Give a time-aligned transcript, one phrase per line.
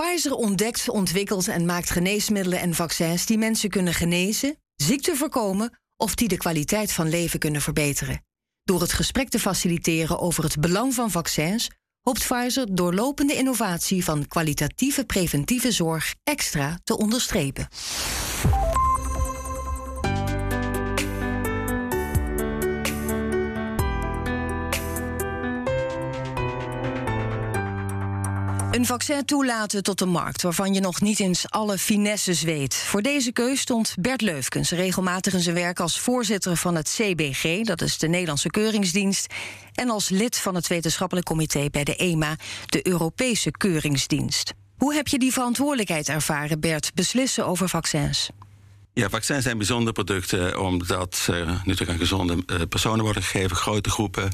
[0.00, 6.14] Pfizer ontdekt, ontwikkelt en maakt geneesmiddelen en vaccins die mensen kunnen genezen, ziekte voorkomen of
[6.14, 8.24] die de kwaliteit van leven kunnen verbeteren.
[8.62, 11.70] Door het gesprek te faciliteren over het belang van vaccins,
[12.02, 17.68] hoopt Pfizer doorlopende innovatie van kwalitatieve preventieve zorg extra te onderstrepen.
[28.78, 32.74] Een vaccin toelaten tot de markt waarvan je nog niet eens alle finesses weet.
[32.74, 37.64] Voor deze keus stond Bert Leufkens regelmatig in zijn werk als voorzitter van het CBG,
[37.64, 39.34] dat is de Nederlandse Keuringsdienst,
[39.74, 42.36] en als lid van het wetenschappelijk comité bij de EMA,
[42.66, 44.52] de Europese Keuringsdienst.
[44.76, 48.30] Hoe heb je die verantwoordelijkheid ervaren, Bert, beslissen over vaccins?
[48.92, 53.90] Ja, vaccins zijn bijzondere producten omdat ze natuurlijk aan gezonde eh, personen worden gegeven, grote
[53.90, 54.30] groepen.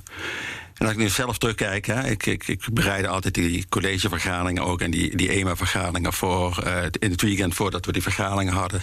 [0.75, 4.81] En als ik nu zelf terugkijk, hè, ik, ik, ik bereidde altijd die collegevergaderingen ook
[4.81, 8.83] en die, die EMA-vergaderingen voor uh, in het weekend voordat we die vergaderingen hadden.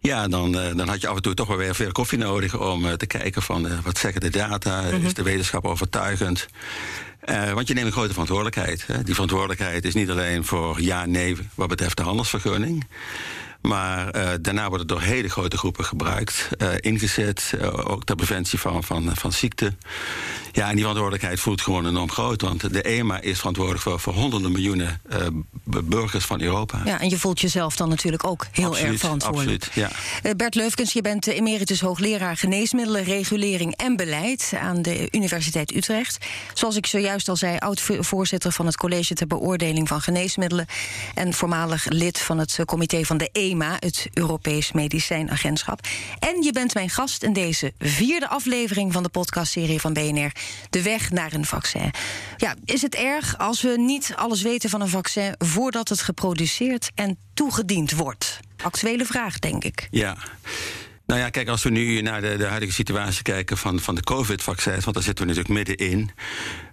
[0.00, 2.58] Ja, dan, uh, dan had je af en toe toch wel weer veel koffie nodig
[2.58, 5.06] om uh, te kijken van wat zeggen de data, mm -hmm.
[5.06, 6.46] is de wetenschap overtuigend.
[7.54, 8.86] want je neemt een grote verantwoordelijkheid.
[8.86, 9.02] Hè.
[9.02, 12.86] Die verantwoordelijkheid is niet alleen voor ja, nee wat betreft de handelsvergunning.
[13.60, 18.16] Maar uh, daarna wordt het door hele grote groepen gebruikt, uh, ingezet, uh, ook ter
[18.16, 19.72] preventie van, van, van ziekte.
[20.52, 22.40] Ja, en die verantwoordelijkheid voelt gewoon enorm groot.
[22.40, 25.00] Want de EMA is verantwoordelijk voor, voor honderden miljoenen
[25.84, 26.82] burgers van Europa.
[26.84, 29.64] Ja, en je voelt jezelf dan natuurlijk ook heel absoluut, erg verantwoordelijk.
[29.64, 29.90] Absoluut,
[30.22, 30.34] ja.
[30.34, 36.26] Bert Leufkens, je bent emeritus hoogleraar geneesmiddelen, regulering en beleid aan de Universiteit Utrecht.
[36.54, 40.66] Zoals ik zojuist al zei, oud-voorzitter van het College ter Beoordeling van Geneesmiddelen.
[41.14, 43.57] En voormalig lid van het comité van de EMA.
[43.64, 45.80] Het Europees Medicijnagentschap.
[46.18, 50.32] En je bent mijn gast in deze vierde aflevering van de podcastserie van BNR,
[50.70, 51.90] De Weg naar een Vaccin.
[52.36, 56.90] Ja, is het erg als we niet alles weten van een vaccin voordat het geproduceerd
[56.94, 58.40] en toegediend wordt?
[58.62, 59.88] Actuele vraag, denk ik.
[59.90, 60.16] Ja.
[61.06, 64.02] Nou ja, kijk, als we nu naar de, de huidige situatie kijken van, van de
[64.02, 66.10] COVID-vaccins, want daar zitten we natuurlijk middenin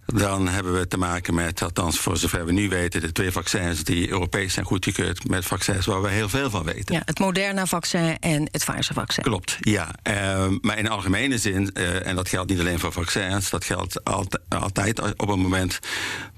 [0.06, 3.84] dan hebben we te maken met, althans voor zover we nu weten, de twee vaccins
[3.84, 6.96] die Europees zijn goedgekeurd met vaccins waar we heel veel van weten.
[6.96, 9.24] Ja, het Moderna-vaccin en het Pfizer-vaccin.
[9.24, 9.90] Klopt, ja.
[10.08, 14.04] Uh, maar in algemene zin, uh, en dat geldt niet alleen voor vaccins, dat geldt
[14.04, 15.80] alt altijd op het moment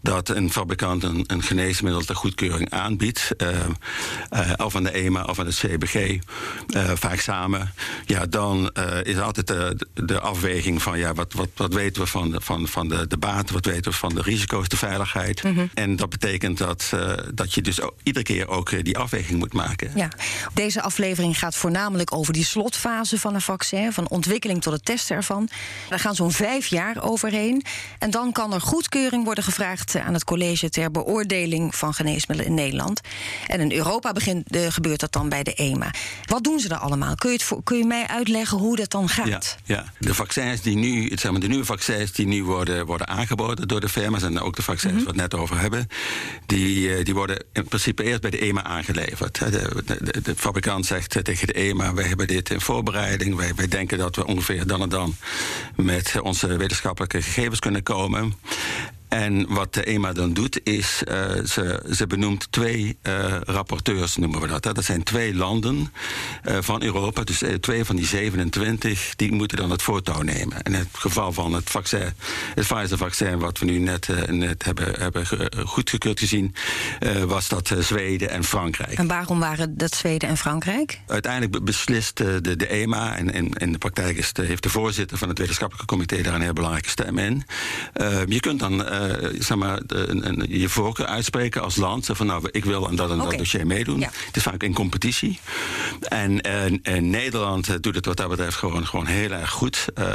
[0.01, 3.49] dat een fabrikant een, een geneesmiddel ter goedkeuring aanbiedt, uh,
[4.57, 6.19] of aan de EMA of aan de CBG,
[6.97, 7.73] vaak samen,
[8.05, 8.71] ja, dan
[9.03, 12.67] is altijd de, de afweging van ja, wat, wat, wat weten we van de, van,
[12.67, 13.17] van de, de
[13.63, 15.43] wat weten we van de risico's, de veiligheid.
[15.43, 15.69] Mm -hmm.
[15.73, 19.53] En dat betekent dat, uh, dat je dus iedere keer ook uh, die afweging moet
[19.53, 19.91] maken.
[19.95, 20.09] Ja.
[20.53, 25.15] Deze aflevering gaat voornamelijk over die slotfase van een vaccin, van ontwikkeling tot het testen
[25.15, 25.49] ervan.
[25.89, 27.63] Daar gaan zo'n vijf jaar overheen.
[27.99, 32.57] En dan kan er goedkeuring worden gevraagd aan het college ter beoordeling van geneesmiddelen in
[32.57, 33.01] Nederland.
[33.47, 35.91] En in Europa begint, uh, gebeurt dat dan bij de EMA.
[36.25, 37.15] Wat doen ze daar allemaal?
[37.15, 39.57] Kun je, het, kun je mij uitleggen hoe dat dan gaat?
[39.63, 39.91] Ja, ja.
[39.99, 43.79] de vaccins die nu, zeg maar, de nieuwe vaccins die nu worden, worden aangeboden door
[43.79, 45.05] de firma's en ook de vaccins mm -hmm.
[45.05, 45.87] waar we het net over hebben,
[46.45, 49.39] die, die worden in principe eerst bij de EMA aangeleverd.
[49.51, 53.67] De, de, de fabrikant zegt tegen de EMA: wij hebben dit in voorbereiding, wij, wij
[53.67, 55.15] denken dat we ongeveer dan en dan
[55.75, 58.33] met onze wetenschappelijke gegevens kunnen komen.
[59.07, 64.41] En wat de EMA dan doet, is uh, ze, ze benoemt twee uh, rapporteurs, noemen
[64.41, 64.63] we dat.
[64.63, 64.73] Hè.
[64.73, 65.93] Dat zijn twee landen
[66.47, 70.61] uh, van Europa, dus twee van die 27, die moeten dan het voortouw nemen.
[70.61, 72.13] In het geval van het vaccin,
[72.55, 75.25] het Pfizer-vaccin, wat we nu net, net hebben, hebben
[75.65, 76.55] goedgekeurd gezien,
[77.27, 78.97] was dat Zweden en Frankrijk.
[78.97, 80.99] En waarom waren dat Zweden en Frankrijk?
[81.07, 85.17] Uiteindelijk beslist de, de EMA, en in, in de praktijk is de, heeft de voorzitter
[85.17, 87.43] van het wetenschappelijke comité daar een heel belangrijke stem in.
[88.27, 88.96] je kunt dan
[89.39, 92.05] zeg maar, een, een, je voorkeur uitspreken als land.
[92.05, 93.99] Zeg van nou, ik wil aan dat en dat dossier meedoen.
[93.99, 94.09] Ja.
[94.25, 95.39] Het is vaak in competitie.
[96.01, 99.85] En, en, en, Nederland doet het wat dat betreft gewoon, gewoon heel erg goed.
[99.99, 100.05] Uh,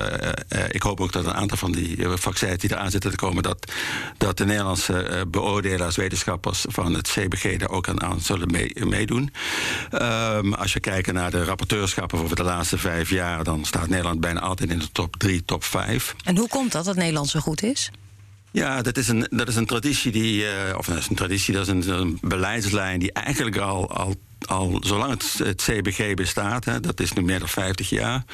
[0.70, 3.72] ik hoop ook dat een aantal van die vaccins die eraan zitten te komen, dat,
[4.16, 9.32] dat de Nederlandse beoordelaars, wetenschappers van het CBG daar ook aan, aan zullen mee, meedoen.
[9.92, 14.20] Um, als je kijkt naar de rapporteurschappen voor de laatste vijf jaar, dan staat Nederland
[14.20, 16.14] bijna altijd in de top drie, top vijf.
[16.24, 17.90] En hoe komt dat dat Nederland zo goed is?
[18.52, 21.54] Ja, dat is een, dat is een traditie die, uh, of dat is een traditie,
[21.54, 24.14] dat is een, een beleidslijn die eigenlijk al, al
[24.46, 28.24] al zolang het, het CBG bestaat, hè, dat is nu meer dan 50 jaar,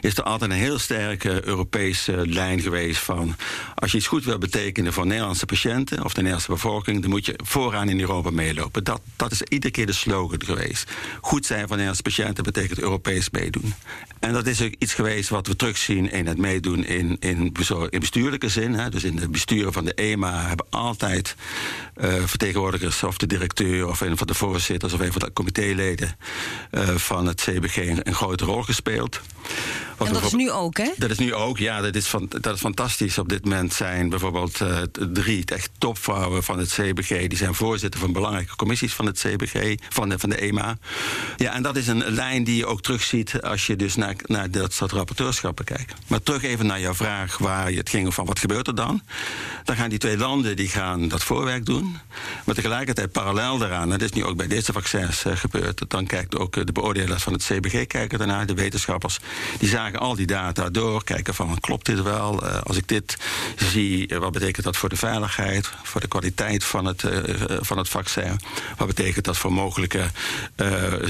[0.00, 3.36] is er altijd een heel sterke Europese lijn geweest van
[3.74, 7.26] als je iets goed wil betekenen voor Nederlandse patiënten of de Nederlandse bevolking, dan moet
[7.26, 8.84] je vooraan in Europa meelopen.
[8.84, 10.90] Dat, dat is iedere keer de slogan geweest.
[11.20, 13.74] Goed zijn voor Nederlandse patiënten betekent Europees meedoen.
[14.20, 17.52] En dat is ook iets geweest wat we terugzien in het meedoen in, in,
[17.90, 18.74] in bestuurlijke zin.
[18.74, 18.90] Hè.
[18.90, 21.34] Dus in de besturen van de EMA hebben altijd
[21.96, 26.16] uh, vertegenwoordigers of de directeur of een van de voorzitters of een van de comitéleden
[26.70, 29.20] uh, van het CBG een, een grote rol gespeeld.
[29.96, 30.90] Wat en dat is nu ook, hè?
[30.96, 31.80] Dat is nu ook, ja.
[31.80, 33.18] Dat is, van, dat is fantastisch.
[33.18, 34.76] Op dit moment zijn bijvoorbeeld uh,
[35.12, 37.26] drie echt topvrouwen van het CBG.
[37.26, 40.78] Die zijn voorzitter van belangrijke commissies van het CBG, van de, van de EMA.
[41.36, 44.50] Ja, en dat is een lijn die je ook terugziet als je dus naar, naar
[44.50, 45.94] dat soort rapporteurschappen kijkt.
[46.06, 49.02] Maar terug even naar jouw vraag waar je het ging van wat gebeurt er dan?
[49.64, 51.98] Dan gaan die twee landen die gaan dat voorwerk doen.
[52.44, 55.82] Maar tegelijkertijd parallel daaraan, dat is nu ook bij deze vaccins gebeurd.
[55.88, 59.18] Dan kijkt ook uh, de beoordelaars van het CBG kijken daarnaar, de wetenschappers.
[59.58, 62.44] Die zagen al die data door, kijken van klopt dit wel?
[62.44, 63.16] Uh, als ik dit
[63.56, 67.04] zie, wat betekent dat voor de veiligheid, voor de kwaliteit van het,
[67.60, 68.40] van het vaccin?
[68.76, 70.10] Wat betekent dat voor mogelijke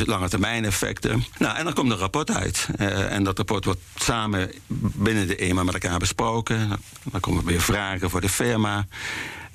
[0.04, 1.25] lange termijn effecten?
[1.38, 2.69] Nou, en dan komt een rapport uit.
[2.76, 4.52] en dat rapport wordt samen
[4.94, 6.80] binnen de EMA met elkaar besproken.
[7.02, 8.86] Dan komen weer vragen voor de firma.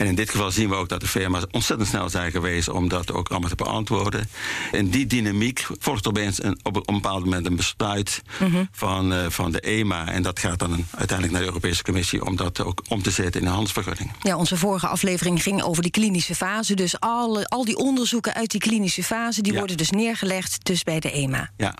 [0.03, 2.87] En in dit geval zien we ook dat de firma's ontzettend snel zijn geweest om
[2.87, 4.29] dat ook allemaal te beantwoorden.
[4.71, 8.67] En die dynamiek volgt opeens een, op een bepaald moment een besluit mm-hmm.
[8.71, 10.11] van, uh, van de EMA.
[10.11, 13.41] En dat gaat dan uiteindelijk naar de Europese Commissie om dat ook om te zetten
[13.41, 14.11] in een handelsvergunning.
[14.21, 16.73] Ja, onze vorige aflevering ging over die klinische fase.
[16.73, 19.57] Dus al, al die onderzoeken uit die klinische fase, die ja.
[19.57, 21.49] worden dus neergelegd dus bij de EMA.
[21.57, 21.75] Ja.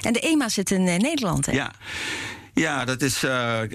[0.00, 1.52] En de EMA zit in uh, Nederland, hè?
[1.52, 1.72] Ja.
[2.54, 3.24] Ja, dat is.
[3.24, 3.30] Uh,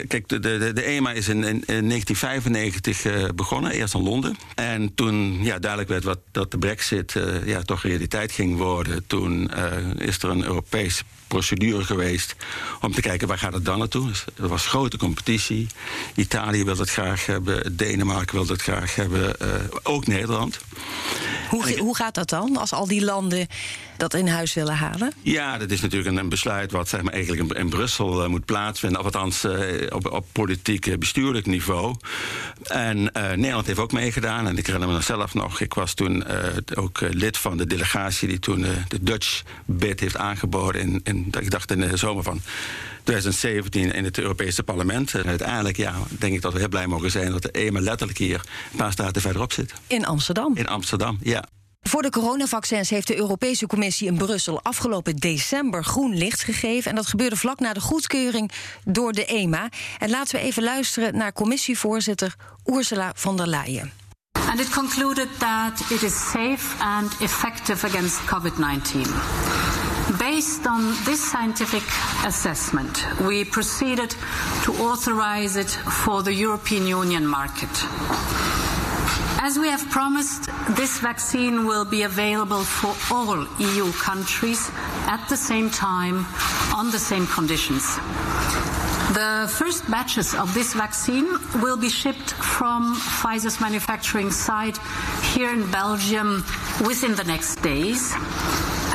[0.07, 4.37] kijk, de, de, de EMA is in, in, in 1995 uh, begonnen, eerst in Londen.
[4.55, 9.07] En toen ja, duidelijk werd wat, dat de Brexit uh, ja, toch realiteit ging worden,
[9.07, 9.51] toen
[9.97, 12.35] is er een Europese procedure geweest
[12.81, 14.07] om te kijken waar gaat het dan naartoe.
[14.07, 15.67] Dus er was grote competitie.
[16.15, 19.35] Italië wilde het graag hebben, Denemarken wilde het graag hebben,
[19.83, 20.59] ook Nederland.
[21.49, 23.47] Hoe, hoe gaat dat dan als al die landen
[23.97, 25.13] dat in huis willen halen?
[25.21, 28.45] Ja, dat is natuurlijk een, besluit wat zeg maar, eigenlijk in, in Brussel uh, moet
[28.45, 28.99] plaatsvinden.
[28.99, 29.53] Of althans uh,
[29.89, 31.95] op, op politiek, uh, bestuurlijk niveau.
[32.63, 34.47] En Nederland heeft ook meegedaan.
[34.47, 36.23] En ik herinner me zelf nog, ik was toen
[36.75, 40.81] ook lid van de delegatie die toen de Dutch bid heeft aangeboden.
[40.81, 42.41] In, in, ik dacht in de zomer van
[43.07, 45.13] 2017 in het Europese parlement.
[45.13, 48.17] En uiteindelijk ja, denk ik dat we heel blij mogen zijn dat de EMA letterlijk
[48.17, 49.73] hier een paar staten verderop zit.
[49.87, 50.55] In Amsterdam?
[50.55, 51.43] In Amsterdam, ja.
[51.81, 56.89] Voor de coronavaccins heeft de Europese Commissie in Brussel afgelopen december groen licht gegeven.
[56.89, 58.51] En dat gebeurde vlak na de goedkeuring
[58.85, 59.69] door de EMA.
[59.97, 63.91] En laten we even luisteren naar commissievoorzitter Ursula von der Leyen.
[64.49, 69.76] And it concluded that it is safe and effective against COVID-19.
[70.19, 71.83] Based on this scientific
[72.25, 74.15] assessment, we proceeded
[74.63, 77.69] to authorize it for the European Union market.
[79.39, 84.71] As we have promised, this vaccine will be available for all EU countries
[85.05, 86.25] at the same time
[86.73, 87.97] on the same conditions.
[89.13, 91.27] The first batches of this vaccine
[91.61, 94.77] will be shipped from Pfizer's manufacturing site
[95.33, 96.43] here in Belgium
[96.85, 98.13] within the next days.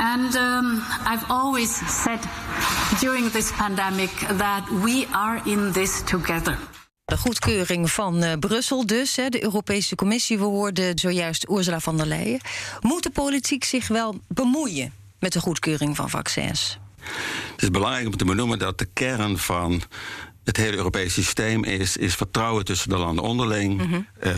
[0.03, 2.19] And um, I've always said
[2.99, 6.57] during this pandemic that we are in this together.
[7.05, 10.37] De goedkeuring van uh, Brussel dus, hè, de Europese Commissie.
[10.37, 12.39] We hoorden zojuist Ursula von der Leyen.
[12.81, 16.77] Moet de politiek zich wel bemoeien met de goedkeuring van vaccins?
[17.51, 19.81] Het is belangrijk om te benoemen dat de kern van
[20.43, 24.07] het hele Europese systeem is, is vertrouwen tussen de landen onderling, mm -hmm.
[24.23, 24.31] uh,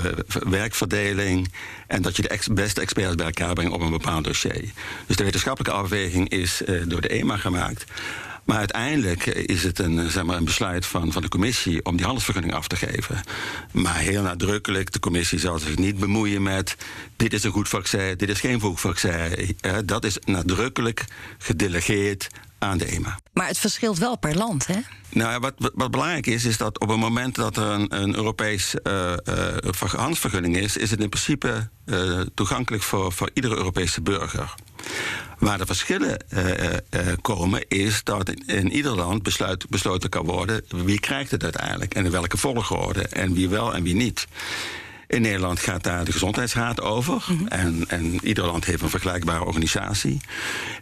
[0.50, 1.54] werkverdeling
[1.88, 4.72] en dat je de ex beste experts bij elkaar brengt op een bepaald dossier.
[5.06, 7.86] Dus de wetenschappelijke afweging is uh, door de EMA gemaakt.
[8.46, 12.04] Maar uiteindelijk is het een, zeg maar, een besluit van, van de commissie om die
[12.06, 13.22] handelsvergunning af te geven.
[13.72, 16.76] Maar heel nadrukkelijk, de commissie zal zich niet bemoeien met
[17.16, 19.58] dit is een goed vaccin, dit is geen goed vaccin.
[19.86, 21.06] Dat is nadrukkelijk
[21.38, 22.28] gedelegeerd
[22.60, 23.20] aan de EMA.
[23.34, 24.80] Maar het verschilt wel per land, hè?
[25.10, 28.76] Nou, wat, wat belangrijk is, is dat op het moment dat er een, een Europees
[28.84, 34.54] uh, uh, handelsvergunning is, is het in principe uh, toegankelijk voor, voor iedere Europese burger.
[35.40, 36.18] Waar de verschillen
[37.22, 41.94] komen, is dat in, in ieder land besluit, besloten kan worden wie krijgt het uiteindelijk
[41.94, 44.28] en in welke volgorde en wie wel en wie niet.
[45.08, 47.24] In Nederland gaat daar de gezondheidsraad over.
[47.28, 47.48] Mhm.
[47.48, 50.22] en, en ieder land heeft een vergelijkbare organisatie.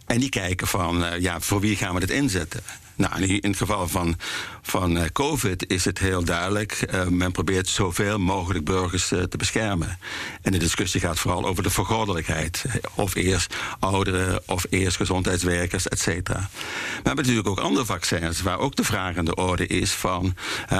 [0.06, 2.62] En die kijken van, uh, ja, voor wie gaan we dit inzetten?
[2.96, 4.16] Nou, in het geval van,
[4.62, 6.86] van eh, COVID is het heel duidelijk.
[6.94, 9.98] Uh, men probeert zoveel mogelijk burgers uh, te beschermen.
[10.42, 12.64] En de discussie gaat vooral over de vergoddelijkheid.
[12.94, 16.50] Of eerst ouderen, of eerst gezondheidswerkers, et cetera.
[16.68, 20.36] We hebben natuurlijk ook andere vaccins waar ook de vraag aan de orde is van...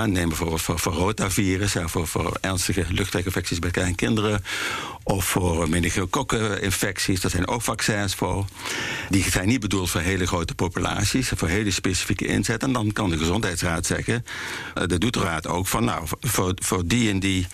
[0.07, 4.45] neem bijvoorbeeld voor, voor rotavirus, voor, voor ernstige luchtweginfecties bij kleine kinderen...
[5.03, 8.45] of voor meningokokkeninfecties, daar zijn ook vaccins voor.
[9.09, 13.19] Die zijn niet bedoeld voor hele grote populaties, voor hele specifieke En dan kan de
[13.19, 14.25] gezondheidsraad zeggen,
[14.79, 17.47] uh, de doet de raad ook, van nou, voor, voor die en die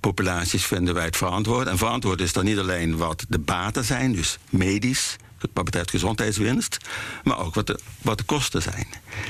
[0.00, 1.66] populaties vinden wij het verantwoord.
[1.66, 5.16] En verantwoord is dan niet alleen wat de baten zijn, dus medisch,
[5.52, 6.76] wat betreft gezondheidswinst,
[7.22, 8.86] maar ook wat de, wat de kosten zijn.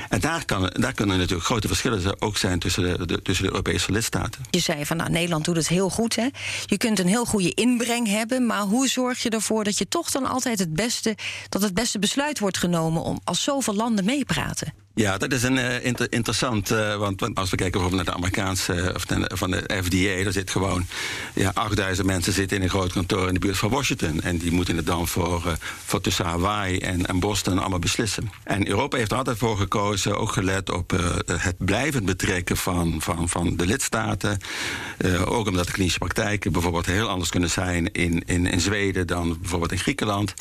[0.09, 3.93] En daar, kan, daar kunnen natuurlijk grote verschillen ook zijn tussen de, tussen de Europese
[3.93, 4.43] lidstaten.
[4.51, 6.17] Je zei van nou, Nederland doet het heel goed.
[6.17, 6.29] Hè?
[6.67, 10.11] Je kunt een heel goede inbreng hebben, maar hoe zorg je ervoor dat je toch
[10.11, 11.17] dan altijd het beste,
[11.49, 14.73] dat het beste besluit wordt genomen om als zoveel landen meepraten?
[14.95, 16.71] Ja, dat is een uh, inter interessant.
[16.71, 19.05] Uh, want, want, als we kijken bijvoorbeeld naar de Amerikaanse uh, of
[19.39, 20.87] van de FDA, daar zit gewoon
[21.35, 24.21] ja, 8000 mensen zitten in een groot kantoor in de buurt van Washington.
[24.21, 28.31] En die moeten het dan voor, voor tussen Hawaii en, en Boston allemaal beslissen.
[28.45, 30.91] En Europa heeft er altijd voor gekozen, ook gelet op
[31.27, 34.39] het blijvend betrekken van, van, van de lidstaten.
[35.25, 39.39] ook omdat de klinische praktijken bijvoorbeeld heel anders kunnen zijn in, in, in Zweden dan
[39.41, 40.35] bijvoorbeeld in Griekenland.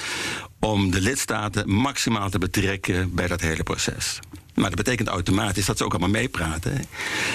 [0.59, 4.19] Om de lidstaten maximaal te betrekken bij dat hele proces.
[4.61, 6.85] Maar dat betekent automatisch dat ze ook allemaal meepraten.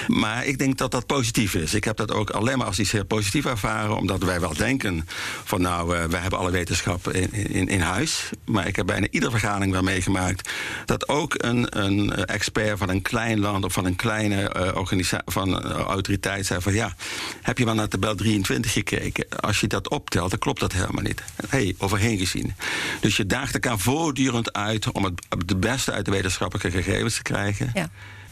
[0.07, 1.73] Maar ik denk dat dat positief is.
[1.73, 5.07] Ik heb dat ook alleen maar als iets heel positief ervaren, omdat wij wel denken
[5.43, 8.29] van nou, uh, wij hebben alle wetenschap in, in, in, huis.
[8.45, 10.49] Maar ik heb bijna iedere vergadering wel meegemaakt
[10.85, 15.31] dat ook een, een expert van een klein land of van een kleine uh, organisatie,
[15.31, 16.95] van uh, autoriteit zei van ja,
[17.41, 19.25] heb je wel naar tabel 23 gekeken?
[19.29, 21.23] Als je dat optelt, dan klopt dat helemaal niet.
[21.49, 22.53] Hey, overheen gezien.
[22.99, 27.23] Dus je daagt elkaar voortdurend uit om het, het beste uit de wetenschappelijke gegevens te
[27.23, 27.71] krijgen.
[27.73, 27.89] Ja.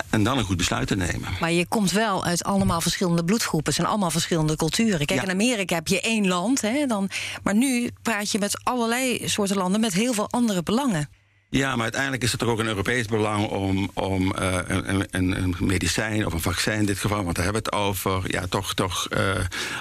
[0.09, 1.29] En dan een goed besluit te nemen.
[1.39, 3.65] Maar je komt wel uit allemaal verschillende bloedgroepen.
[3.65, 5.05] Het zijn allemaal verschillende culturen.
[5.05, 6.61] Kijk, in Amerika heb je één land.
[6.61, 7.09] Hè, dan,
[7.43, 11.09] maar nu praat je met allerlei soorten landen met heel veel andere belangen.
[11.49, 15.43] Ja, maar uiteindelijk is het er ook een Europees belang om, om uh, een, een,
[15.43, 18.45] een, medicijn of een vaccin in dit geval, want daar hebben we het over, ja,
[18.49, 19.19] toch, toch uh,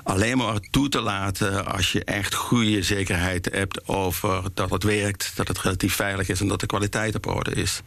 [0.02, 5.32] alleen maar toe te laten als je echt goede zekerheid hebt over dat het werkt,
[5.34, 7.82] dat het relatief veilig is en dat de kwaliteit op orde is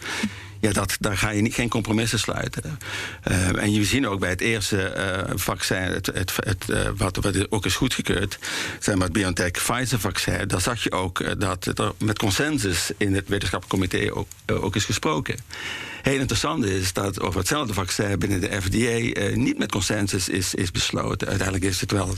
[0.60, 2.80] ja, dat, daar ga je niet, geen compromissen sluiten.
[3.28, 7.16] Uh, en je zien ook bij het eerste uh, vaccin, het, het, het, uh, wat,
[7.16, 8.40] wat ook is goedgekeurd,
[8.80, 13.90] zeg maar het BioNTech-Pfizer-vaccin, daar zag je ook dat er met consensus in het wetenschappelijk
[13.90, 15.36] comité ook, is gesproken.
[16.02, 20.72] Heel interessant is dat over hetzelfde vaccin binnen de FDA niet met consensus is, is
[20.72, 21.28] besloten.
[21.28, 22.16] Uiteindelijk is het wel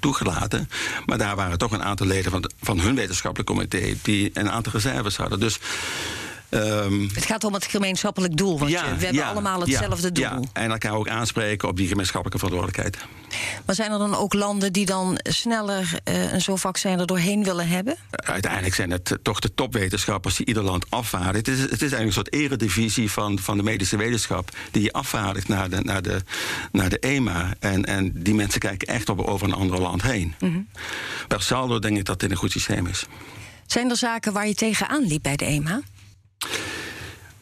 [0.00, 0.68] toegelaten,
[1.06, 4.72] maar daar waren toch een aantal leden van, van hun wetenschappelijk comité die een aantal
[4.72, 5.40] reserves hadden.
[5.40, 5.58] Dus
[6.54, 10.24] Um, het gaat om het gemeenschappelijk doel, want ja, we hebben ja, allemaal hetzelfde doel.
[10.24, 13.08] Ja, en elkaar ook aanspreken op die gemeenschappelijke verantwoordelijkheid.
[13.66, 17.44] Maar zijn er dan ook landen die dan sneller uh, een zo'n vaccin er doorheen
[17.44, 17.96] willen hebben?
[18.10, 21.38] Uiteindelijk zijn het toch de topwetenschappers die ieder land afvaardigen.
[21.38, 24.50] Het is, het is eigenlijk een soort eredivisie van, van de medische wetenschap...
[24.70, 26.22] die je afvaardigt naar de, naar de,
[26.72, 27.54] naar de EMA.
[27.58, 30.34] En, en die mensen kijken echt op, over een ander land heen.
[30.40, 30.68] Mm -hmm.
[31.28, 33.06] Per saldo denk ik dat dit een goed systeem is.
[33.66, 35.82] Zijn er zaken waar je tegenaan liep bij de EMA?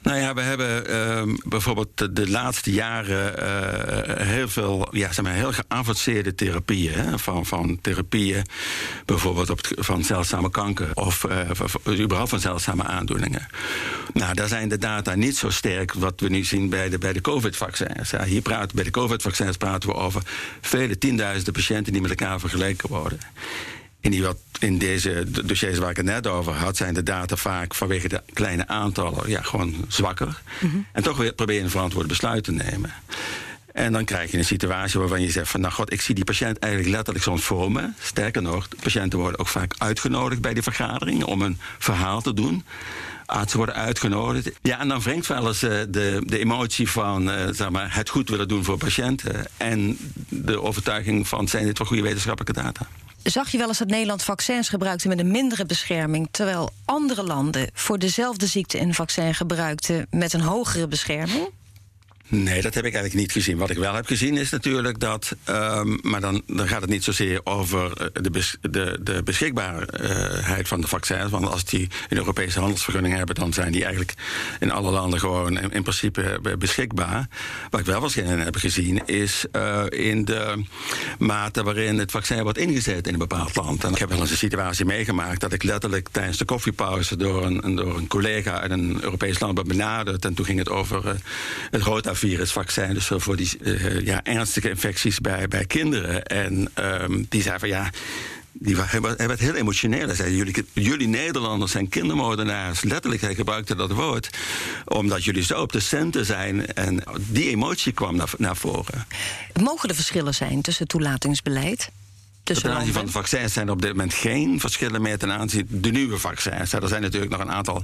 [0.02, 5.34] Nou ja, we hebben uh, bijvoorbeeld de, laatste jaren uh, heel veel, ja, zeg maar,
[5.34, 6.92] heel geavanceerde therapieën.
[6.92, 8.46] Hè, van, van therapieën,
[9.04, 11.24] bijvoorbeeld van zeldzame kanker of
[11.88, 13.46] uh, überhaupt van zeldzame aandoeningen.
[14.12, 17.12] Nou, daar zijn de data niet zo sterk wat we nu zien bij de, bij
[17.12, 18.12] de COVID-vaccins.
[18.24, 20.22] Hier praten, bij de COVID-vaccins praten we over
[20.60, 23.18] vele tienduizenden patiënten die met elkaar vergeleken worden.
[24.02, 27.36] In, die wat, in deze dossiers waar ik het net over had, zijn de data
[27.36, 30.42] vaak vanwege de kleine aantallen ja, gewoon zwakker.
[30.60, 30.76] Mhm.
[30.92, 32.92] En toch weer probeer je een verantwoord besluit te nemen.
[33.72, 35.60] En dan krijg je een situatie waarvan je zegt van...
[35.60, 37.88] nou god, ik zie die patiënt eigenlijk letterlijk soms voor me.
[38.00, 41.26] Sterker nog, patiënten worden ook vaak uitgenodigd bij die vergaderingen...
[41.26, 42.64] om een verhaal te doen.
[43.26, 44.50] Artsen worden uitgenodigd.
[44.62, 48.08] Ja, en dan wringt wel eens uh, de, de emotie van uh, zeg maar, het
[48.08, 49.46] goed willen doen voor patiënten...
[49.56, 52.86] en de overtuiging van zijn dit wel goede wetenschappelijke data.
[53.22, 57.70] Zag je wel eens dat Nederland vaccins gebruikte met een mindere bescherming, terwijl andere landen
[57.72, 61.48] voor dezelfde ziekte een vaccin gebruikten met een hogere bescherming?
[62.34, 63.56] Nee, dat heb ik eigenlijk niet gezien.
[63.56, 65.36] Wat ik wel heb gezien is natuurlijk dat.
[65.48, 68.30] Um, maar dan, dan gaat het niet zozeer over eh, de,
[68.70, 71.30] de, de beschikbaarheid van de vaccins.
[71.30, 74.14] Want als die een Europese handelsvergunning hebben, dan zijn die eigenlijk
[74.60, 77.28] in alle landen gewoon in, in principe beschikbaar.
[77.70, 79.44] Wat ik wel verschillen heb gezien is
[79.88, 80.64] in de
[81.18, 83.84] mate waarin het vaccin wordt ingezet in een bepaald land.
[83.84, 87.44] En ik heb wel eens een situatie meegemaakt dat ik letterlijk tijdens de koffiepauze door
[87.44, 90.24] een, door een collega uit een Europees land ben benaderd.
[90.24, 91.12] En toen ging het over uh,
[91.70, 96.24] het rotavirus virusvaccin, dus voor die uh, ja, ernstige infecties bij, bij kinderen.
[96.24, 97.90] En um, die zei van ja.
[98.52, 100.06] Die, hij, werd heel emotioneel.
[100.06, 102.82] Hij zei: jullie, jullie Nederlanders zijn kindermoordenaars.
[102.82, 104.30] Letterlijk, hij gebruikte dat woord.
[104.84, 106.74] Omdat jullie zo op de centen zijn.
[106.74, 109.06] En die emotie kwam naar, naar voren.
[109.62, 111.90] Mogen er verschillen zijn tussen toelatingsbeleid?
[112.42, 115.66] Ten aanzien van de vaccins zijn er op dit moment geen verschillen meer ten aanzien
[115.70, 116.72] van de nieuwe vaccins.
[116.72, 117.82] Er zijn natuurlijk nog een aantal,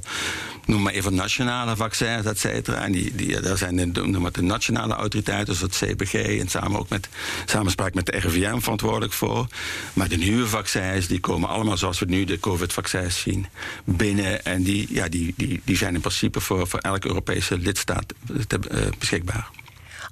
[0.67, 2.85] noem maar even nationale vaccins, et cetera.
[2.85, 6.49] En die, die, daar zijn de, noem maar de nationale autoriteiten, zoals het CBG, en
[6.49, 7.09] samen ook met
[7.47, 9.47] samenspraak met de RIVM verantwoordelijk voor.
[9.93, 13.47] Maar de nieuwe vaccins, die komen allemaal zoals we nu de COVID-vaccins zien,
[13.85, 14.45] binnen.
[14.45, 18.15] En die, ja, die, die, die zijn in principe voor, voor elke Europese lidstaat
[18.47, 19.49] te, uh, beschikbaar.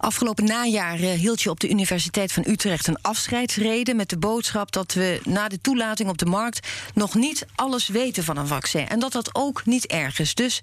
[0.06, 4.92] Afgelopen najaar hield je op de Universiteit van Utrecht een afscheidsrede met de boodschap dat
[4.92, 8.88] we na de toelating op de markt nog niet alles weten van een vaccin.
[8.88, 10.34] En dat dat ook niet erg is.
[10.34, 10.62] Dus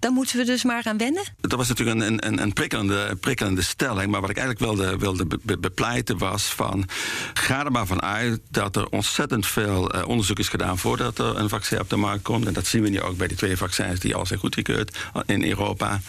[0.00, 1.22] dan moeten we dus maar aan wennen?
[1.40, 4.10] Dat was natuurlijk een, een, een prikkelende, prikkelende stelling.
[4.10, 6.88] Maar wat ik eigenlijk wilde, wilde be, bepleiten was van...
[7.34, 10.78] ga er maar van uit dat er ontzettend veel uh, onderzoek is gedaan...
[10.78, 12.46] voordat er een vaccin op de markt komt.
[12.46, 15.44] En dat zien we nu ook bij die twee vaccins die al zijn goedgekeurd in
[15.44, 16.00] Europa.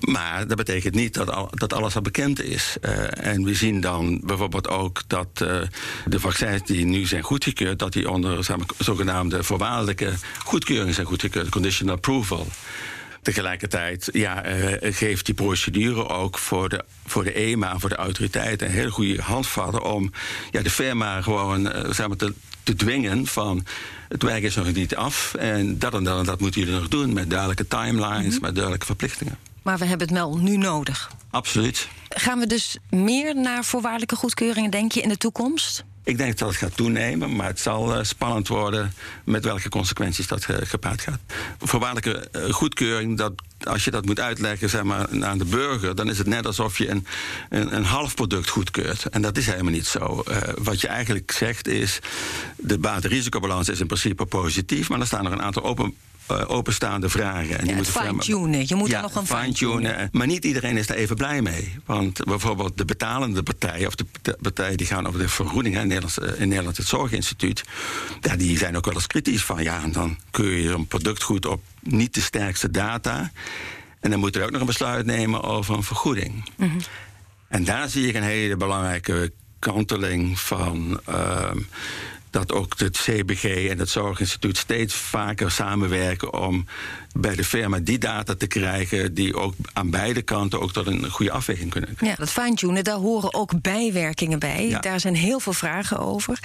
[0.00, 2.76] Maar dat betekent niet dat, dat alles al bekend is.
[2.80, 5.60] Uh, en we zien dan bijvoorbeeld ook dat uh,
[6.04, 7.78] de vaccins die nu zijn goedgekeurd...
[7.78, 8.46] dat die onder
[8.78, 10.12] zogenaamde voorwaardelijke
[10.44, 11.48] goedkeuring zijn goedgekeurd.
[11.48, 12.46] Conditional approval.
[13.26, 17.96] Tegelijkertijd ja, uh, geeft die procedure ook voor de, voor de EMA en voor de
[17.96, 20.12] autoriteiten een hele goede handvatten om
[20.50, 23.66] ja, de firma gewoon uh, zeg maar te, te dwingen van
[24.08, 26.88] het werk is nog niet af en dat en dat en dat moeten jullie nog
[26.88, 28.40] doen met duidelijke timelines, mm -hmm.
[28.40, 29.38] met duidelijke verplichtingen.
[29.62, 31.10] Maar we hebben het wel nu nodig.
[31.30, 31.88] Absoluut.
[32.08, 35.84] Gaan we dus meer naar voorwaardelijke goedkeuringen, denk je, in de toekomst?
[36.06, 38.94] Ik denk dat het gaat toenemen, maar het zal uh, spannend worden
[39.24, 41.20] met welke consequenties dat uh, gepaard gaat.
[41.58, 43.32] Voorwaardelijke uh, goedkeuring, dat,
[43.62, 46.78] als je dat moet uitleggen zeg maar, aan de burger, dan is het net alsof
[46.78, 47.06] je een,
[47.48, 49.06] een, een half product goedkeurt.
[49.06, 50.24] En dat is helemaal niet zo.
[50.58, 51.98] wat je eigenlijk zegt is,
[52.56, 55.94] de baat-risicobalans is in principe positief, maar er staan er een aantal open
[56.26, 57.58] openstaande vragen.
[57.58, 58.64] En ja, die fine-tunen.
[58.66, 60.08] Je moet ja, er nog een fine-tunen.
[60.12, 61.74] Maar niet iedereen is daar even blij mee.
[61.84, 63.86] Want bijvoorbeeld de betalende partij...
[63.86, 64.06] of de,
[64.40, 65.76] partijen die gaan over de vergoeding...
[65.76, 67.64] in Nederland, in Nederland het Zorginstituut...
[68.20, 69.62] Ja, die zijn ook wel eens kritisch van...
[69.62, 73.30] ja, dan keur je een product goed op niet de sterkste data...
[74.00, 76.50] en dan moeten we ook nog een besluit nemen over een vergoeding.
[76.56, 76.80] Mm -hmm.
[77.48, 81.00] En daar zie ik een hele belangrijke kanteling van...
[81.08, 81.50] Uh,
[82.36, 86.66] dat ook het CBG en het Zorginstituut steeds vaker samenwerken om
[87.12, 91.10] bij de firma die data te krijgen die ook aan beide kanten ook tot een
[91.10, 94.68] goede afweging kunnen Ja, dat fine-tunen, daar horen ook bijwerkingen bij.
[94.68, 94.80] Ja.
[94.80, 96.38] Daar zijn heel veel vragen over.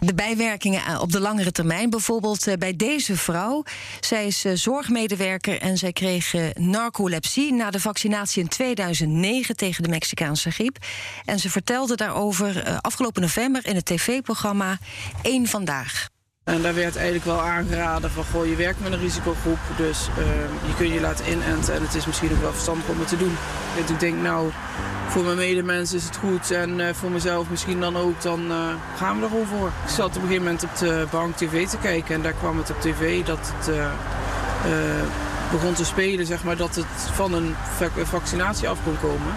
[0.00, 3.64] De bijwerkingen op de langere termijn, bijvoorbeeld eh, bij deze vrouw.
[4.00, 9.88] Zij is eh, zorgmedewerker en zij kreeg narcolepsie na de vaccinatie in 2009 tegen de
[9.88, 10.76] Mexicaanse griep.
[11.24, 14.78] En ze vertelde daarover eh, afgelopen november in het tv-programma
[15.46, 16.08] Vandaag.
[16.44, 20.24] En daar werd eigenlijk wel aangeraden van, goh, je werkt met een risicogroep, dus uh,
[20.66, 23.16] je kunt je laten inenten en het is misschien ook wel verstandig om het te
[23.16, 23.36] doen.
[23.76, 24.50] En ik denk, nou,
[25.08, 28.56] voor mijn medemensen is het goed en uh, voor mezelf misschien dan ook, dan uh,
[28.96, 29.70] gaan we er gewoon voor.
[29.84, 32.58] Ik zat op een gegeven moment op de bank tv te kijken en daar kwam
[32.58, 33.70] het op tv dat het
[35.50, 37.54] begon te spelen, zeg maar, dat het van een
[38.04, 39.34] vaccinatie af kon komen.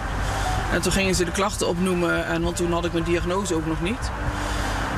[0.72, 3.66] En toen gingen ze de klachten opnoemen, en, want toen had ik mijn diagnose ook
[3.66, 4.10] nog niet.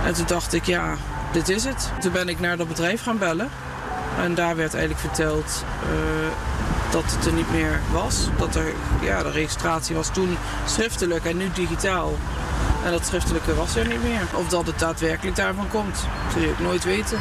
[0.05, 0.97] En toen dacht ik, ja,
[1.33, 1.90] dit is het.
[2.01, 3.51] Toen ben ik naar dat bedrijf gaan bellen.
[4.19, 6.29] En daar werd eigenlijk verteld uh,
[6.90, 8.29] dat het er niet meer was.
[8.38, 10.37] Dat er, ja, de registratie was toen
[10.67, 12.12] schriftelijk en nu digitaal.
[12.85, 14.27] En dat schriftelijke was er niet meer.
[14.35, 17.19] Of dat het daadwerkelijk daarvan komt, dat zul je ook nooit weten.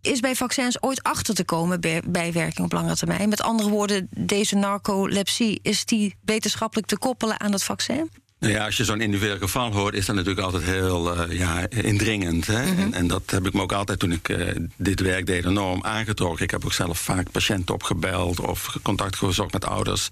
[0.00, 3.28] Is bij vaccins ooit achter te komen bij bijwerking op lange termijn?
[3.28, 8.10] Met andere woorden, deze narcolepsie, is die wetenschappelijk te koppelen aan het vaccin?
[8.38, 11.68] Nou ja, als je zo'n individueel geval hoort, is dat natuurlijk altijd heel uh, ja,
[11.68, 12.46] indringend.
[12.46, 12.62] Hè?
[12.62, 12.78] Mm -hmm.
[12.78, 15.84] en, en, dat heb ik me ook altijd toen ik uh, dit werk deed enorm
[15.84, 16.44] aangetrokken.
[16.44, 20.08] Ik heb ook zelf vaak patiënten opgebeld of contact gezocht met ouders.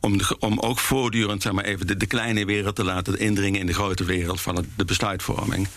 [0.00, 3.60] Om, de, om ook voortdurend zeg maar, even de, de, kleine wereld te laten indringen
[3.60, 5.68] in de grote wereld van het, de besluitvorming.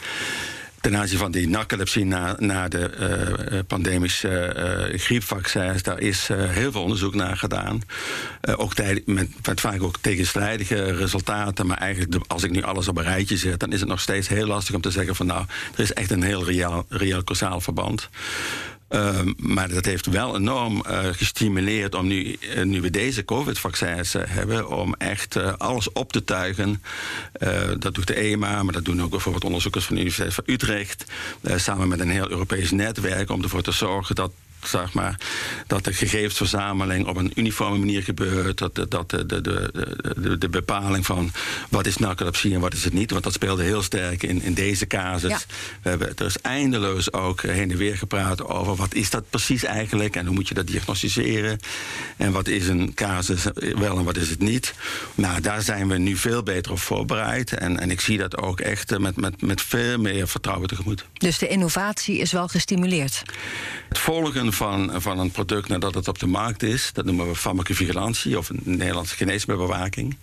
[0.82, 2.92] Ten aanzien van die narcolepsie na, na de
[3.52, 4.56] uh, pandemische
[4.92, 7.82] uh, griepvaccins, daar is heel veel onderzoek naar gedaan.
[8.56, 11.68] ook tijd, met, met, vaak ook tegenstrijdige resultaten.
[11.68, 14.28] Maar eigenlijk, als ik nu alles op een rijtje zet, dan is het nog steeds
[14.28, 17.62] heel lastig om te zeggen van nou, er is echt een heel reëel, reëel causaal
[17.62, 18.10] verband.
[18.90, 24.16] Ehm, maar dat heeft wel enorm uh, gestimuleerd om nu, uh, nu we deze COVID-vaccins
[24.16, 26.84] uh, hebben, om echt alles op te tuigen.
[27.80, 31.06] dat doet de EMA, maar dat doen ook bijvoorbeeld onderzoekers van de Universiteit van Utrecht.
[31.56, 34.32] samen met een heel Europees netwerk om ervoor te zorgen dat
[34.64, 35.20] zeg maar,
[35.68, 38.58] dat de gegevensverzameling op een uniforme manier gebeurt.
[38.58, 41.32] Dat, de, dat de, de, de, de, bepaling van
[41.70, 43.12] wat is narcolepsie en wat is het niet.
[43.12, 45.46] Want dat speelde heel sterk in, in deze casus.
[45.82, 49.64] We hebben, er is eindeloos ook heen en weer gepraat over wat is dat precies
[49.64, 51.60] eigenlijk en hoe moet je dat diagnosticeren.
[52.18, 54.74] En wat is een casus wel en wat is het niet.
[55.16, 57.54] Nou, daar zijn we nu veel beter op voorbereid.
[57.54, 61.06] En, en ik zie dat ook echt met, met, met veel meer vertrouwen tegemoet.
[61.14, 63.22] Dus de innovatie is wel gestimuleerd?
[63.90, 66.90] Het volgen van, van een product nadat het op de markt is.
[66.94, 70.18] Dat noemen we farmacovigilantie of een Nederlandse geneesmiddelbewaking.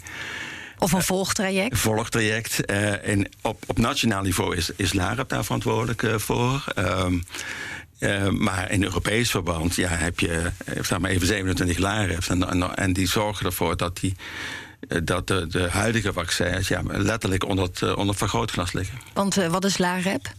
[0.79, 1.73] Of een volgtraject?
[1.73, 2.71] Een volgtraject.
[2.71, 6.65] Uh, en op, op nationaal niveau is, is LAREP daar verantwoordelijk uh, voor.
[7.99, 12.29] Uh, maar in Europees verband ja, heb je zeg maar even 27 LAREP's.
[12.29, 14.17] En, en, en die zorgen ervoor dat die
[15.05, 18.99] dat de, de, huidige vaccins ja, letterlijk onder het, onder het vergrootglas liggen.
[19.13, 20.33] Want wat is LAREP?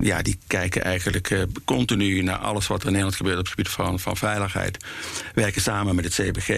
[0.00, 3.54] Ja, die kijken eigenlijk uh, continu naar alles wat er in Nederland gebeurt op het
[3.54, 4.84] gebied van, van veiligheid.
[5.34, 6.48] Werken samen met het CBG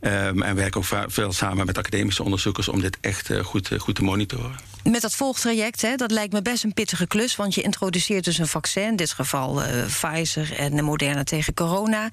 [0.00, 3.78] um, en werken ook veel samen met academische onderzoekers om dit echt uh, goed, uh,
[3.78, 4.54] goed te monitoren.
[4.84, 8.38] Met dat volgtraject, hè, dat lijkt me best een pittige klus, want je introduceert dus
[8.38, 12.08] een vaccin, in dit geval Pfizer en Moderna tegen corona.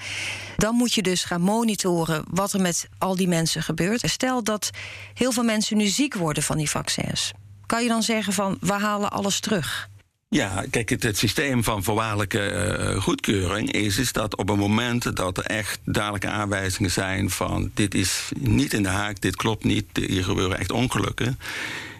[0.58, 4.02] Dan moet je dus gaan monitoren wat er met al die mensen gebeurt.
[4.10, 4.70] Stel dat
[5.14, 7.32] heel veel mensen nu ziek worden van die vaccins.
[7.66, 9.90] Kan je dan zeggen van we halen alles terug?
[10.34, 15.16] Ja, kijk, het, het, systeem van voorwaardelijke uh, goedkeuring is, is dat op een moment
[15.16, 19.64] dat er echt duidelijke aanwijzingen zijn van dit is niet in de haak, dit klopt
[19.64, 21.40] niet, hier gebeuren echt ongelukken.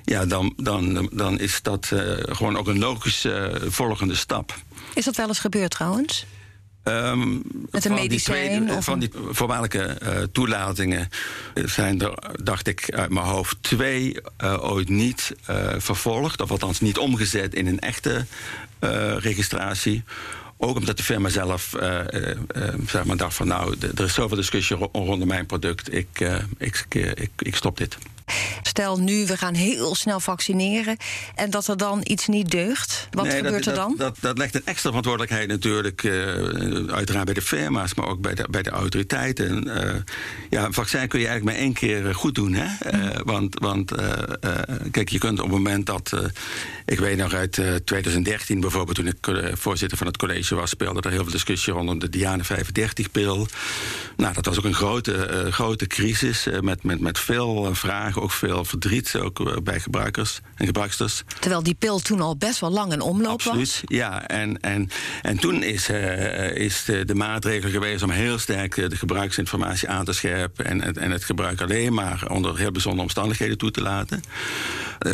[0.04, 4.56] Ja, dan, dan, dan is dat uh, gewoon ook een logische uh, volgende stap.
[4.94, 6.26] Is dat wel eens gebeurd trouwens?
[6.84, 7.42] Um,
[7.72, 8.66] Met een medicijn?
[8.66, 11.10] Die van die voorwaardelijke uh, toelatingen
[11.54, 16.42] zijn er, dacht ik uit mijn hoofd, twee uh, ooit niet uh, vervolgd.
[16.42, 18.26] Of althans niet omgezet in een echte
[19.18, 20.04] registratie.
[20.58, 21.76] Ook omdat de firma zelf
[22.88, 25.94] zeg maar dacht van nou, er is zoveel discussie rondom mijn product.
[25.94, 27.98] Ik, ik, ik, ik stop dit.
[28.62, 30.98] Stel nu, we gaan heel snel vaccineren
[31.36, 33.08] en dat er dan iets niet deugt.
[33.12, 33.96] Wat gebeurt er dan?
[33.98, 36.14] Dat, dat, legt een extra verantwoordelijkheid natuurlijk, uh,
[36.94, 39.68] uiteraard bij de firma's, maar ook bij de, bij de autoriteiten.
[39.68, 39.96] Uh,
[40.50, 42.54] ja, een vaccin kun je eigenlijk maar één keer goed doen.
[42.54, 42.94] Hè?
[42.94, 43.92] Uh, want want
[44.92, 46.12] kijk, je kunt op het moment dat.
[46.86, 51.12] ik weet nog uit 2013 bijvoorbeeld, toen ik voorzitter van het college was, speelde er
[51.12, 53.48] heel veel discussie rondom de Diane 35-pil.
[54.18, 58.66] Nou, dat was ook een grote, grote crisis met, met, met veel vragen ook veel
[58.66, 61.24] verdriet ook eh, bij gebruikers en gebruiksters.
[61.40, 63.82] Terwijl die pil toen al best wel lang in omloop Absoluut, was.
[63.86, 64.90] Ja, en, en,
[65.22, 70.06] en toen is, uh, is de, de, maatregel geweest om heel sterk de gebruiksinformatie aan
[70.06, 74.22] te scherpen en, en het gebruik alleen maar onder heel bijzondere omstandigheden toe te laten.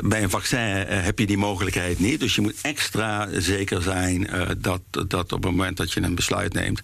[0.06, 4.82] Bij een vaccin heb je die mogelijkheid niet, dus je moet extra zeker zijn dat,
[5.08, 6.82] dat op het moment dat je een besluit neemt,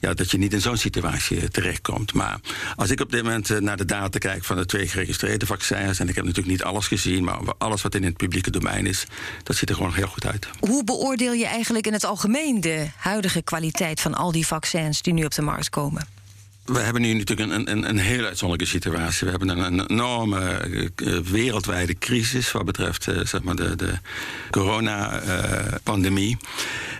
[0.00, 2.14] ja, dat je niet in zo'n situatie terechtkomt.
[2.14, 2.40] Maar
[2.76, 5.98] als ik op dit moment naar de data kijk van de twee geregistreerde vaccins.
[5.98, 9.06] En ik heb natuurlijk niet alles gezien, maar alles wat in het publieke domein is,
[9.42, 10.48] dat ziet er gewoon heel goed uit.
[10.60, 15.12] Hoe beoordeel je eigenlijk in het algemeen de huidige kwaliteit van al die vaccins die
[15.12, 16.19] nu op de markt komen?
[16.64, 19.24] We hebben nu natuurlijk een, een, een heel uitzonderlijke situatie.
[19.24, 23.92] We hebben een, enorme uh, wereldwijde crisis wat betreft uh, zeg maar de, de
[24.50, 26.36] coronapandemie.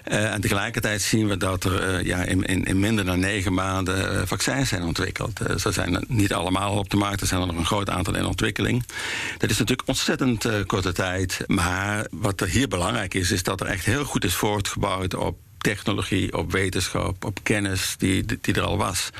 [0.04, 4.68] En tegelijkertijd zien we dat er ja, in, in, in, minder dan negen maanden vaccins
[4.68, 5.40] zijn ontwikkeld.
[5.58, 8.24] ze zijn niet allemaal op de markt, er zijn er nog een groot aantal in
[8.24, 8.86] ontwikkeling.
[9.38, 11.44] Dat is natuurlijk ontzettend korte tijd.
[11.46, 15.38] Maar wat er hier belangrijk is, is dat er echt heel goed is voortgebouwd op
[15.60, 19.10] technologie, op wetenschap, op kennis die, die er al was.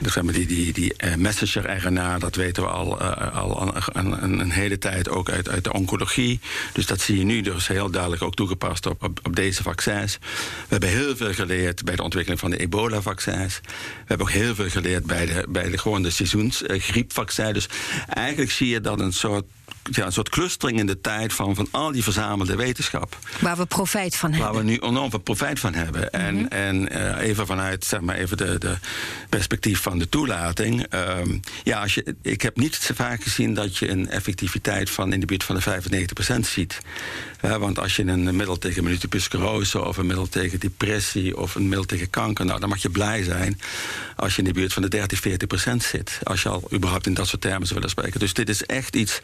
[0.00, 4.22] Dus zeg maar die, die, die uh, messenger-RNA, dat weten we al, uh, al een,
[4.22, 6.40] een, een, hele tijd ook uit, uit de oncologie.
[6.72, 10.18] Dus dat zie je nu dus heel duidelijk ook toegepast op, op, op deze vaccins.
[10.22, 13.60] We hebben heel veel geleerd bij de ontwikkeling van de ebola-vaccins.
[13.62, 17.52] We hebben ook heel veel geleerd bij de, bij de, gewoon de seizoensgriepvaccin.
[17.52, 17.68] dus
[18.08, 19.44] eigenlijk zie je dat een soort
[19.90, 23.18] ja, een soort clustering in de tijd van, van al die verzamelde wetenschap.
[23.40, 24.52] Waar we profijt van hebben.
[24.52, 26.10] Waar we nu enorm veel profijt van hebben.
[26.10, 26.46] En, mhm.
[26.46, 28.76] en uh, even vanuit zeg maar, even de, de
[29.28, 30.94] perspectief van de toelating.
[30.94, 31.18] Uh,
[31.64, 35.20] ja, als je, ik heb niet zo vaak gezien dat je een effectiviteit van in
[35.20, 35.80] de buurt van de
[36.36, 36.78] 95% ziet.
[37.44, 41.54] Uh, want als je een middel tegen multiple sclerose of een middel tegen depressie of
[41.54, 43.60] een middel tegen kanker, nou, dan mag je blij zijn
[44.16, 45.20] als je in de buurt van de 30,
[45.72, 46.18] 40% zit.
[46.22, 48.20] Als je al überhaupt in dat soort termen zou willen spreken.
[48.20, 49.20] Dus dit is echt iets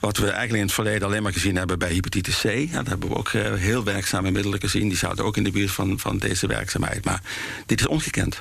[0.00, 2.44] wat we eigenlijk in het verleden alleen maar gezien hebben bij hepatitis C.
[2.44, 4.88] Ja, daar hebben we ook uh, heel werkzame middelen gezien.
[4.88, 7.04] Die zouden ook in de buurt van, van deze werkzaamheid.
[7.04, 7.22] Maar
[7.66, 8.38] dit is ongekend.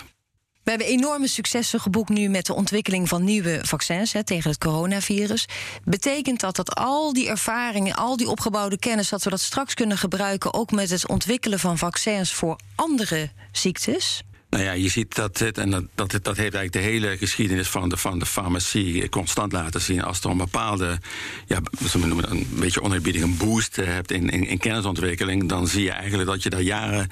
[0.64, 4.60] We hebben enorme successen geboekt nu met de ontwikkeling van nieuwe vaccins hè, tegen het
[4.60, 5.48] coronavirus.
[5.84, 9.98] Betekent dat dat al die ervaringen, al die opgebouwde kennis, dat we dat straks kunnen
[9.98, 14.24] gebruiken ook met het ontwikkelen van vaccins voor andere ziektes?
[14.50, 17.68] Nou ja, je ziet dat dit, en dat, dat, dat heeft eigenlijk de hele geschiedenis
[17.68, 20.04] van de, van de farmacie constant laten zien.
[20.04, 21.00] Als er een bepaalde,
[21.46, 25.84] ja, we noemen een beetje oneerbiedig een boost hebt in, in, in, kennisontwikkeling, dan zie
[25.84, 27.08] je eigenlijk dat je daar jaren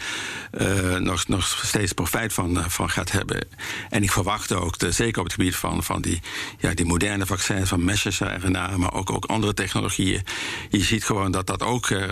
[0.62, 3.48] uh, nog, nog steeds profijt van, van gaat hebben.
[3.90, 6.22] En ik verwacht ook, zeker op het gebied van, van die,
[6.60, 10.24] ja, die moderne vaccins, van messenger-RNA, maar ook, ook andere technologieën.
[10.70, 12.04] Je ziet gewoon dat dat ook uh,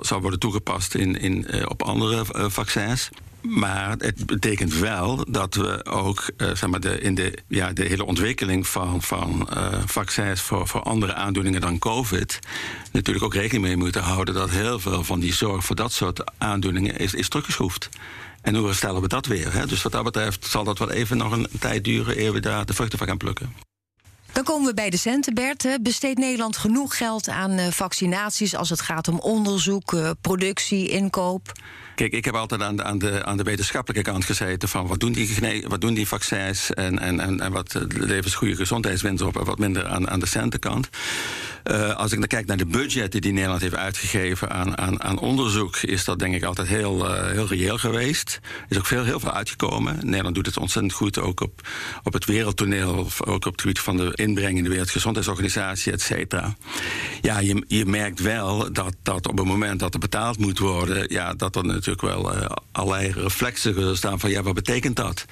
[0.00, 3.10] zal worden toegepast in, in, op andere vaccins.
[3.48, 7.84] Maar het betekent wel dat we ook uh, zeg maar de, in de, ja, de
[7.84, 12.38] hele ontwikkeling van, van uh, vaccins voor, voor andere aandoeningen dan COVID.
[12.92, 16.38] natuurlijk ook rekening mee moeten houden dat heel veel van die zorg voor dat soort
[16.38, 17.88] aandoeningen is, is teruggeschroefd.
[18.42, 19.52] En hoe stellen we dat weer?
[19.52, 19.66] Hè?
[19.66, 22.66] Dus wat dat betreft zal dat wel even nog een tijd duren eer we daar
[22.66, 23.73] de vruchten van gaan plukken.
[24.34, 25.66] Dan komen we bij de centen, Bert.
[25.80, 31.52] Besteedt Nederland genoeg geld aan uh, vaccinaties als het gaat om onderzoek, productie, inkoop?
[31.94, 35.00] Kijk, ik heb altijd aan de, aan de, aan de wetenschappelijke kant gezeten van wat
[35.00, 39.38] doen die, wat doen die vaccins en, en, en, en wat levert goede gezondheidswinst op
[39.38, 40.88] en wat minder aan, aan de centenkant.
[41.70, 45.18] Uh, als ik dan kijk naar de budgetten die Nederland heeft uitgegeven aan, aan, aan
[45.18, 48.40] onderzoek, is dat denk ik altijd heel, uh, heel reëel geweest.
[48.42, 49.98] Er is ook veel, heel veel uitgekomen.
[50.02, 51.68] Nederland doet het ontzettend goed, ook op,
[52.02, 56.56] op het wereldtoneel, ook op het gebied van de inbreng in de Wereldgezondheidsorganisatie, et cetera.
[57.20, 61.06] Ja, je, je merkt wel dat, dat op het moment dat er betaald moet worden,
[61.08, 65.24] ja, dat er natuurlijk wel uh, allerlei reflexen staan van ja, wat betekent dat?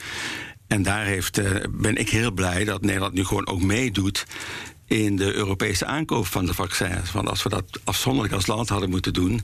[0.66, 1.40] En daar heeft,
[1.70, 4.26] ben ik heel blij dat Nederland nu gewoon ook meedoet
[4.92, 7.12] in de Europese aankoop van de vaccins.
[7.12, 9.42] Want als we dat afzonderlijk als land hadden moeten doen,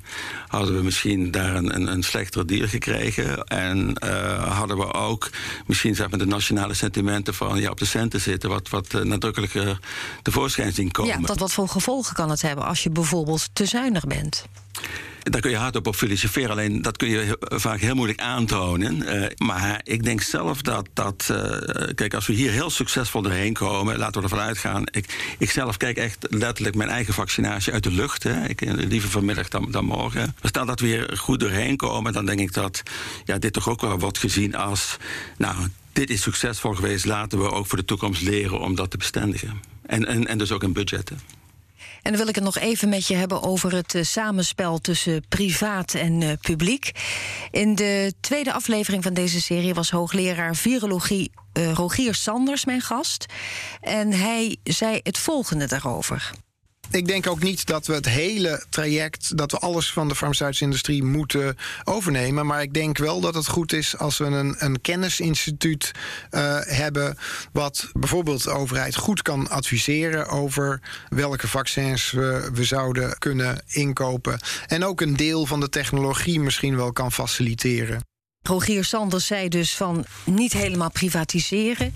[0.48, 3.44] hadden we misschien daar een, een, een slechtere dier gekregen.
[3.44, 5.30] En uh, hadden we ook
[5.66, 9.02] misschien zeg maar, de nationale sentimenten van ja, op de centen zitten, wat, wat uh,
[9.02, 9.78] nadrukkelijker
[10.22, 11.20] tevoorschijn zien komen.
[11.20, 14.44] Ja, dat wat voor gevolgen kan het hebben als je bijvoorbeeld te zuinig bent?
[15.30, 19.16] Daar kun je hard op filosoferen, alleen dat kun je vaak heel moeilijk aantonen.
[19.16, 21.38] Uh, maar ik denk zelf dat, dat uh,
[21.94, 24.82] kijk, als we hier heel succesvol doorheen komen, laten we ervan uitgaan.
[24.90, 28.22] Ik, ik zelf kijk echt letterlijk mijn eigen vaccinatie uit de lucht.
[28.22, 28.48] Hè.
[28.48, 30.34] Ik, eh, liever vanmiddag dan, dan morgen.
[30.40, 32.82] Maar stel dat we hier goed doorheen komen, dan denk ik dat
[33.24, 34.96] ja, dit toch ook wel wordt gezien als.
[35.36, 38.96] Nou, dit is succesvol geweest, laten we ook voor de toekomst leren om dat te
[38.96, 39.60] bestendigen.
[39.86, 41.37] En, en, en dus ook in budgetten.
[42.02, 45.24] En dan wil ik het nog even met je hebben over het uh, samenspel tussen
[45.28, 46.90] privaat en uh, publiek.
[47.50, 53.26] In de tweede aflevering van deze serie was hoogleraar virologie uh, Rogier Sanders mijn gast.
[53.80, 56.32] En hij zei het volgende daarover
[56.90, 60.64] ik denk ook niet dat we het hele traject, dat we alles van de farmaceutische
[60.64, 62.46] industrie moeten overnemen.
[62.46, 65.92] Maar ik denk wel dat het goed is als we een, een kennisinstituut
[66.30, 67.18] uh, hebben.
[67.52, 74.38] wat bijvoorbeeld de overheid goed kan adviseren over welke vaccins we, we zouden kunnen inkopen.
[74.66, 78.06] En ook een deel van de technologie misschien wel kan faciliteren.
[78.42, 81.94] Rogier Sanders zei dus van niet helemaal privatiseren,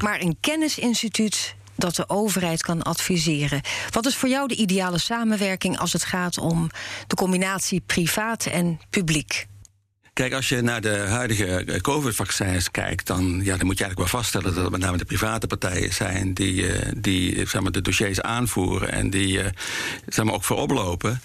[0.00, 3.60] maar een kennisinstituut dat de overheid kan adviseren.
[3.90, 6.70] Wat is voor jou de ideale samenwerking als het gaat om
[7.06, 9.46] de combinatie privaat en publiek?
[10.16, 13.98] Kijk, als je naar de huidige eh, COVID-vaccins kijkt, dan, ja, dan moet je eigenlijk
[13.98, 17.72] wel vaststellen dat het met name de private partijen zijn die, uh, die zeg maar,
[17.72, 19.44] de dossiers aanvoeren en die uh,
[20.08, 21.20] zeg maar, ook voorop lopen.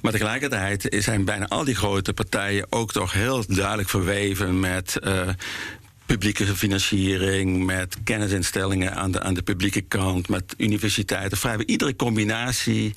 [0.00, 4.96] Maar tegelijkertijd zijn bijna al die grote partijen ook toch heel duidelijk verweven met
[6.12, 11.38] publieke financiering, met kennisinstellingen aan de, aan de publieke kant, met universiteiten.
[11.38, 12.94] Vrijwel iedere combinatie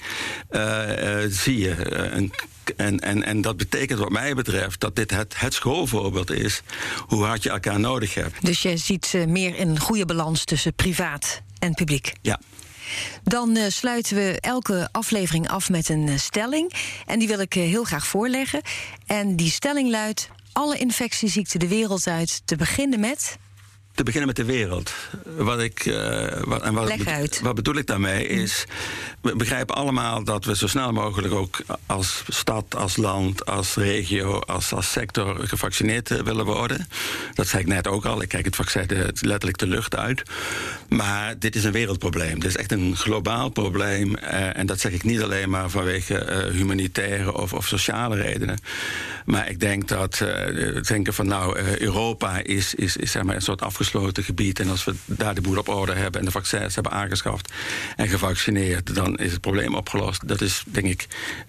[0.51, 1.95] uh, uh, zie je.
[1.95, 2.33] Een,
[2.77, 6.61] en, en, en dat betekent wat mij betreft dat dit het, het schoolvoorbeeld is
[7.07, 8.45] hoe hard je elkaar nodig hebt.
[8.45, 12.13] Dus je ziet meer een goede balans tussen privaat en publiek.
[12.21, 12.39] Ja.
[13.23, 16.73] Dan uh, sluiten we elke aflevering af met een uh, stelling.
[17.05, 18.61] En die wil ik uh, heel graag voorleggen.
[19.05, 23.37] En die stelling luidt: alle infectieziekten de wereld uit te beginnen met?
[23.95, 24.93] Te beginnen met de wereld.
[25.37, 27.39] Wat ik, uh, wat, en wat, Leg uit.
[27.43, 28.65] wat bedoel ik daarmee is...
[29.21, 34.39] we begrijpen allemaal dat we zo snel mogelijk ook als stad, als land, als regio,
[34.39, 36.87] als, als sector gevaccineerd eh, willen worden.
[37.33, 38.21] Dat zei ik net ook al.
[38.21, 40.23] Ik kijk het vaccin letterlijk de lucht uit.
[40.89, 42.39] Maar dit is een wereldprobleem.
[42.39, 44.15] Dit is echt een globaal probleem.
[44.23, 48.59] Uh, en dat zeg ik niet alleen maar vanwege uh, humanitaire of, of, sociale redenen.
[49.25, 53.41] Maar ik denk dat uh, denken van nou, Europa is, is, is zeg maar een
[53.41, 54.59] soort afgesloten gebied.
[54.59, 57.51] En als we daar de boel op orde hebben en de vaccins hebben aangeschaft
[57.95, 60.27] en gevaccineerd, dan is het probleem opgelost.
[60.27, 61.07] Dat is denk ik,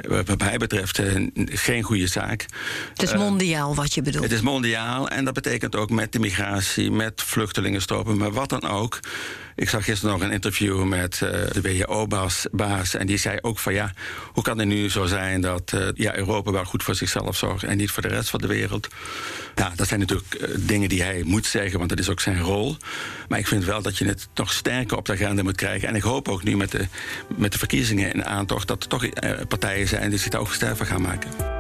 [0.09, 1.01] wat mij betreft,
[1.44, 2.46] geen goede zaak.
[2.90, 4.25] Het is mondiaal wat je bedoelt.
[4.25, 8.62] Het is mondiaal en dat betekent ook met de migratie, met vluchtelingenstromen, maar wat dan
[8.62, 9.01] ook.
[9.57, 12.95] Ik zag gisteren nog een interview met uh, de WHO-baas.
[12.95, 13.92] En die zei ook van ja,
[14.33, 17.64] hoe kan het nu zo zijn dat uh, ja, Europa wel goed voor zichzelf zorgt
[17.64, 18.88] en niet voor de rest van de wereld?
[19.55, 22.40] Ja, dat zijn natuurlijk uh, dingen die hij moet zeggen, want dat is ook zijn
[22.40, 22.77] rol.
[23.29, 25.88] Maar ik vind wel dat je het nog sterker op de agenda moet krijgen.
[25.88, 26.87] En ik hoop ook nu met de,
[27.37, 29.09] met de verkiezingen in aantocht dat er toch
[29.49, 31.56] partijen zijn die zich daar ook sterk van gaan maken.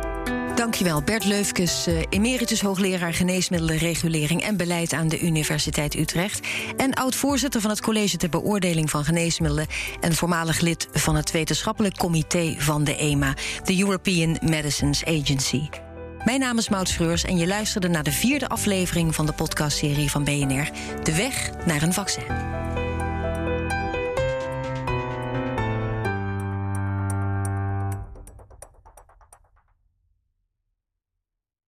[0.56, 6.46] Dankjewel, Bert Leufkes, emeritus hoogleraar geneesmiddelenregulering en beleid aan de Universiteit Utrecht.
[6.76, 9.66] En oud-voorzitter van het College ter Beoordeling van Geneesmiddelen.
[10.00, 15.68] En voormalig lid van het wetenschappelijk comité van de EMA, de European Medicines Agency.
[16.24, 20.10] Mijn naam is Maud Schreurs en je luisterde naar de vierde aflevering van de podcastserie
[20.10, 20.70] van BNR,
[21.02, 22.24] De Weg naar een Vaccin.